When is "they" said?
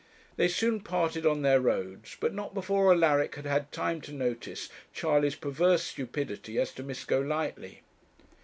0.35-0.47